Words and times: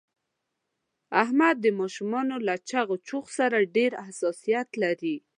احمد 1.23 1.55
د 1.61 1.67
ماشومانو 1.79 2.35
له 2.47 2.55
چغ 2.69 2.87
چوغ 3.07 3.25
سره 3.37 3.57
ډېر 3.75 3.91
حساسیت 4.07 4.69
لري. 4.83 5.15